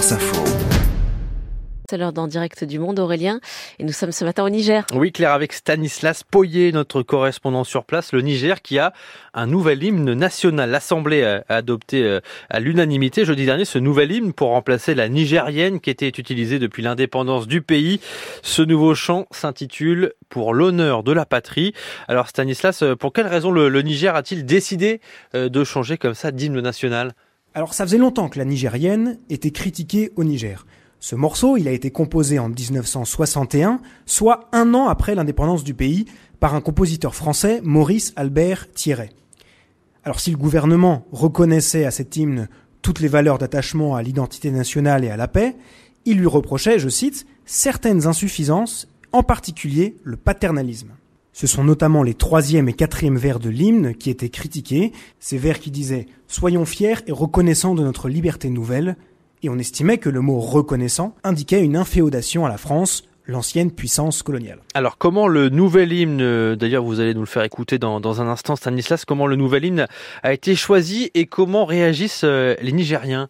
France 0.00 0.12
Info. 0.12 0.44
C'est 1.90 1.98
l'heure 1.98 2.14
d'en 2.14 2.26
direct 2.26 2.64
du 2.64 2.78
monde, 2.78 2.98
Aurélien. 2.98 3.38
Et 3.78 3.84
nous 3.84 3.92
sommes 3.92 4.12
ce 4.12 4.24
matin 4.24 4.44
au 4.44 4.48
Niger. 4.48 4.86
Oui, 4.94 5.12
Claire, 5.12 5.32
avec 5.32 5.52
Stanislas 5.52 6.22
Poyer, 6.22 6.72
notre 6.72 7.02
correspondant 7.02 7.64
sur 7.64 7.84
place, 7.84 8.14
le 8.14 8.22
Niger 8.22 8.62
qui 8.62 8.78
a 8.78 8.94
un 9.34 9.46
nouvel 9.46 9.82
hymne 9.82 10.14
national. 10.14 10.70
L'Assemblée 10.70 11.22
a 11.22 11.44
adopté 11.54 12.02
euh, 12.02 12.20
à 12.48 12.60
l'unanimité 12.60 13.26
jeudi 13.26 13.44
dernier 13.44 13.66
ce 13.66 13.78
nouvel 13.78 14.10
hymne 14.10 14.32
pour 14.32 14.48
remplacer 14.50 14.94
la 14.94 15.10
nigérienne 15.10 15.80
qui 15.80 15.90
était 15.90 16.08
utilisée 16.08 16.58
depuis 16.58 16.82
l'indépendance 16.82 17.46
du 17.46 17.60
pays. 17.60 18.00
Ce 18.42 18.62
nouveau 18.62 18.94
chant 18.94 19.26
s'intitule 19.32 20.14
Pour 20.30 20.54
l'honneur 20.54 21.02
de 21.02 21.12
la 21.12 21.26
patrie. 21.26 21.74
Alors 22.08 22.28
Stanislas, 22.28 22.82
euh, 22.82 22.96
pour 22.96 23.12
quelle 23.12 23.26
raison 23.26 23.50
le, 23.50 23.68
le 23.68 23.82
Niger 23.82 24.14
a-t-il 24.16 24.46
décidé 24.46 25.02
euh, 25.34 25.50
de 25.50 25.62
changer 25.62 25.98
comme 25.98 26.14
ça 26.14 26.30
d'hymne 26.30 26.60
national? 26.60 27.12
Alors 27.52 27.74
ça 27.74 27.84
faisait 27.84 27.98
longtemps 27.98 28.28
que 28.28 28.38
la 28.38 28.44
nigérienne 28.44 29.18
était 29.28 29.50
critiquée 29.50 30.12
au 30.16 30.22
Niger. 30.22 30.66
Ce 31.00 31.16
morceau, 31.16 31.56
il 31.56 31.66
a 31.66 31.72
été 31.72 31.90
composé 31.90 32.38
en 32.38 32.48
1961, 32.48 33.80
soit 34.06 34.48
un 34.52 34.74
an 34.74 34.86
après 34.88 35.14
l'indépendance 35.14 35.64
du 35.64 35.74
pays, 35.74 36.04
par 36.38 36.54
un 36.54 36.60
compositeur 36.60 37.14
français, 37.14 37.60
Maurice 37.64 38.12
Albert 38.16 38.70
Thierret. 38.72 39.10
Alors 40.04 40.20
si 40.20 40.30
le 40.30 40.36
gouvernement 40.36 41.06
reconnaissait 41.10 41.84
à 41.84 41.90
cet 41.90 42.16
hymne 42.16 42.48
toutes 42.82 43.00
les 43.00 43.08
valeurs 43.08 43.38
d'attachement 43.38 43.96
à 43.96 44.02
l'identité 44.02 44.50
nationale 44.50 45.04
et 45.04 45.10
à 45.10 45.16
la 45.16 45.28
paix, 45.28 45.56
il 46.04 46.18
lui 46.18 46.26
reprochait, 46.26 46.78
je 46.78 46.88
cite, 46.88 47.26
certaines 47.44 48.06
insuffisances, 48.06 48.88
en 49.12 49.22
particulier 49.22 49.96
le 50.04 50.16
paternalisme. 50.16 50.92
Ce 51.32 51.46
sont 51.46 51.64
notamment 51.64 52.02
les 52.02 52.14
troisième 52.14 52.68
et 52.68 52.72
quatrième 52.72 53.16
vers 53.16 53.38
de 53.38 53.50
l'hymne 53.50 53.94
qui 53.94 54.10
étaient 54.10 54.28
critiqués, 54.28 54.92
ces 55.20 55.38
vers 55.38 55.60
qui 55.60 55.70
disaient 55.70 56.06
Soyons 56.26 56.64
fiers 56.64 56.96
et 57.06 57.12
reconnaissants 57.12 57.74
de 57.74 57.82
notre 57.82 58.08
liberté 58.08 58.50
nouvelle, 58.50 58.96
et 59.42 59.48
on 59.48 59.58
estimait 59.58 59.98
que 59.98 60.10
le 60.10 60.20
mot 60.20 60.38
reconnaissant 60.38 61.14
indiquait 61.24 61.64
une 61.64 61.76
inféodation 61.76 62.44
à 62.44 62.48
la 62.48 62.58
France, 62.58 63.04
l'ancienne 63.26 63.70
puissance 63.70 64.22
coloniale. 64.22 64.58
Alors 64.74 64.98
comment 64.98 65.28
le 65.28 65.48
nouvel 65.48 65.92
hymne, 65.92 66.56
d'ailleurs 66.56 66.84
vous 66.84 67.00
allez 67.00 67.14
nous 67.14 67.20
le 67.20 67.26
faire 67.26 67.44
écouter 67.44 67.78
dans, 67.78 68.00
dans 68.00 68.20
un 68.20 68.28
instant 68.28 68.56
Stanislas, 68.56 69.04
comment 69.04 69.26
le 69.26 69.36
nouvel 69.36 69.64
hymne 69.64 69.86
a 70.22 70.32
été 70.32 70.54
choisi 70.54 71.10
et 71.14 71.26
comment 71.26 71.64
réagissent 71.64 72.22
euh, 72.24 72.54
les 72.60 72.72
Nigériens? 72.72 73.28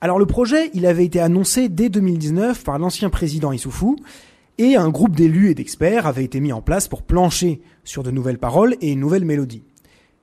Alors 0.00 0.18
le 0.18 0.26
projet, 0.26 0.70
il 0.74 0.84
avait 0.84 1.06
été 1.06 1.20
annoncé 1.20 1.68
dès 1.68 1.88
2019 1.88 2.64
par 2.64 2.78
l'ancien 2.78 3.08
président 3.08 3.52
Issoufou, 3.52 3.96
et 4.58 4.76
un 4.76 4.88
groupe 4.88 5.16
d'élus 5.16 5.50
et 5.50 5.54
d'experts 5.54 6.06
avait 6.06 6.24
été 6.24 6.40
mis 6.40 6.52
en 6.52 6.62
place 6.62 6.88
pour 6.88 7.02
plancher 7.02 7.60
sur 7.84 8.02
de 8.02 8.10
nouvelles 8.10 8.38
paroles 8.38 8.76
et 8.80 8.92
une 8.92 9.00
nouvelle 9.00 9.24
mélodie. 9.24 9.62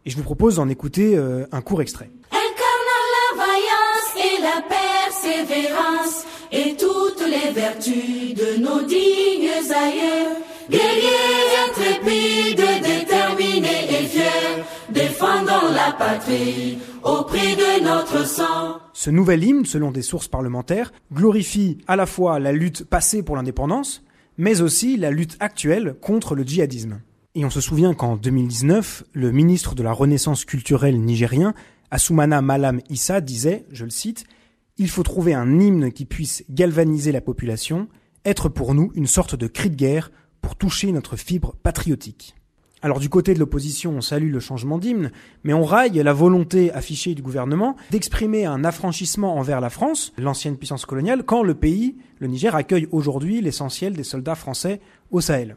Et 0.05 0.09
je 0.09 0.17
vous 0.17 0.23
propose 0.23 0.55
d'en 0.55 0.69
écouter 0.69 1.15
euh, 1.15 1.45
un 1.51 1.61
court 1.61 1.81
extrait. 1.81 2.09
Incarnant 2.31 3.05
la 3.15 3.45
vaillance 3.45 4.17
et 4.17 4.41
la 4.41 4.61
persévérance 4.67 6.25
et 6.51 6.75
toutes 6.75 7.23
les 7.25 7.51
vertus 7.51 8.33
de 8.35 8.61
nos 8.61 8.81
dignes 8.81 9.49
aïeux, 9.73 10.35
guerriers 10.69 11.53
intrépides, 11.69 12.83
déterminés 12.83 13.85
et 13.89 14.05
fiers, 14.05 14.63
défendant 14.89 15.71
la 15.73 15.93
patrie 15.93 16.79
au 17.03 17.23
prix 17.23 17.55
de 17.55 17.83
notre 17.83 18.25
sang. 18.27 18.79
Ce 18.93 19.09
nouvel 19.09 19.43
hymne, 19.43 19.65
selon 19.65 19.91
des 19.91 20.01
sources 20.01 20.27
parlementaires, 20.27 20.91
glorifie 21.11 21.77
à 21.87 21.95
la 21.95 22.05
fois 22.05 22.39
la 22.39 22.51
lutte 22.51 22.83
passée 22.83 23.23
pour 23.23 23.35
l'indépendance, 23.35 24.03
mais 24.37 24.61
aussi 24.61 24.97
la 24.97 25.11
lutte 25.11 25.37
actuelle 25.39 25.95
contre 26.01 26.35
le 26.35 26.43
djihadisme. 26.43 27.01
Et 27.35 27.45
on 27.45 27.49
se 27.49 27.61
souvient 27.61 27.93
qu'en 27.93 28.15
2019, 28.15 29.03
le 29.13 29.31
ministre 29.31 29.75
de 29.75 29.83
la 29.83 29.91
Renaissance 29.91 30.45
culturelle 30.45 31.01
nigérien, 31.01 31.53
Assoumana 31.89 32.41
Malam 32.41 32.79
Issa, 32.89 33.21
disait, 33.21 33.65
je 33.71 33.85
le 33.85 33.89
cite, 33.89 34.25
Il 34.77 34.89
faut 34.89 35.03
trouver 35.03 35.33
un 35.33 35.59
hymne 35.59 35.91
qui 35.91 36.05
puisse 36.05 36.43
galvaniser 36.49 37.11
la 37.11 37.21
population, 37.21 37.87
être 38.25 38.49
pour 38.49 38.73
nous 38.73 38.91
une 38.95 39.07
sorte 39.07 39.35
de 39.35 39.47
cri 39.47 39.69
de 39.69 39.75
guerre 39.75 40.11
pour 40.41 40.55
toucher 40.55 40.91
notre 40.91 41.15
fibre 41.15 41.55
patriotique. 41.63 42.35
Alors 42.83 42.99
du 42.99 43.07
côté 43.07 43.33
de 43.33 43.39
l'opposition, 43.39 43.91
on 43.95 44.01
salue 44.01 44.29
le 44.29 44.41
changement 44.41 44.77
d'hymne, 44.77 45.11
mais 45.45 45.53
on 45.53 45.63
raille 45.63 46.03
la 46.03 46.11
volonté 46.11 46.69
affichée 46.73 47.15
du 47.15 47.21
gouvernement 47.21 47.77
d'exprimer 47.91 48.45
un 48.45 48.65
affranchissement 48.65 49.37
envers 49.37 49.61
la 49.61 49.69
France, 49.69 50.11
l'ancienne 50.17 50.57
puissance 50.57 50.85
coloniale, 50.85 51.23
quand 51.23 51.43
le 51.43 51.53
pays, 51.55 51.95
le 52.19 52.27
Niger, 52.27 52.53
accueille 52.55 52.89
aujourd'hui 52.91 53.39
l'essentiel 53.39 53.93
des 53.93 54.03
soldats 54.03 54.35
français 54.35 54.81
au 55.11 55.21
Sahel. 55.21 55.55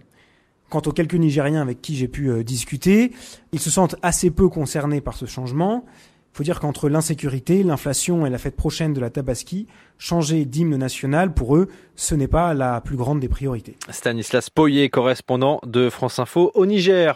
Quant 0.70 0.82
aux 0.86 0.92
quelques 0.92 1.14
Nigériens 1.14 1.62
avec 1.62 1.82
qui 1.82 1.96
j'ai 1.96 2.06
pu 2.06 2.30
euh, 2.30 2.44
discuter, 2.44 3.10
ils 3.50 3.60
se 3.60 3.70
sentent 3.70 3.96
assez 4.02 4.30
peu 4.30 4.48
concernés 4.48 5.00
par 5.00 5.16
ce 5.16 5.26
changement. 5.26 5.84
Il 6.36 6.40
faut 6.40 6.44
dire 6.44 6.60
qu'entre 6.60 6.90
l'insécurité, 6.90 7.62
l'inflation 7.62 8.26
et 8.26 8.30
la 8.30 8.36
fête 8.36 8.56
prochaine 8.56 8.92
de 8.92 9.00
la 9.00 9.08
Tabaski, 9.08 9.66
changer 9.96 10.44
d'hymne 10.44 10.76
national, 10.76 11.32
pour 11.32 11.56
eux, 11.56 11.68
ce 11.94 12.14
n'est 12.14 12.28
pas 12.28 12.52
la 12.52 12.82
plus 12.82 12.96
grande 12.96 13.20
des 13.20 13.28
priorités. 13.30 13.78
Stanislas 13.88 14.50
Poyer, 14.50 14.90
correspondant 14.90 15.60
de 15.64 15.88
France 15.88 16.18
Info 16.18 16.50
au 16.54 16.66
Niger. 16.66 17.14